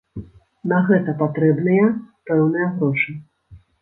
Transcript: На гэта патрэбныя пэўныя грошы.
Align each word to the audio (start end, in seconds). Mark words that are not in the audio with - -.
На 0.71 0.79
гэта 0.87 1.13
патрэбныя 1.21 1.85
пэўныя 2.31 2.67
грошы. 2.81 3.11